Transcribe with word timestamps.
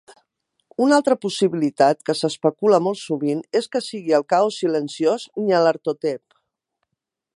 Una 0.85 0.95
altra 1.01 1.17
possibilitat 1.25 2.01
que 2.09 2.15
s"especula 2.15 2.79
molt 2.87 3.01
sovint 3.01 3.43
és 3.61 3.69
que 3.75 3.83
sigui 3.89 4.17
el 4.21 4.27
Caos 4.35 4.59
silenciós, 4.63 5.27
Nyarlathotep. 5.51 6.25